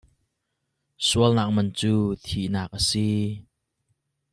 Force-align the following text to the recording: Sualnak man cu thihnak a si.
Sualnak 1.07 1.49
man 1.55 1.67
cu 1.79 1.93
thihnak 2.27 2.71
a 2.77 2.79
si. 2.87 3.07